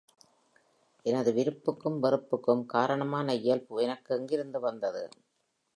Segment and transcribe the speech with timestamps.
[1.05, 5.03] எனது விருப்புக்கும் வெறுப்புக்கும் காரணமான இயல்பு எனக்கு எங்கிருந்து வந்தது?